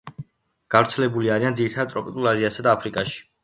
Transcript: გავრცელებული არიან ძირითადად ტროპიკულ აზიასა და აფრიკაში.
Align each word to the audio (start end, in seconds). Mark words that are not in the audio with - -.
გავრცელებული 0.75 1.31
არიან 1.37 1.59
ძირითადად 1.61 1.95
ტროპიკულ 1.95 2.33
აზიასა 2.35 2.69
და 2.71 2.77
აფრიკაში. 2.77 3.25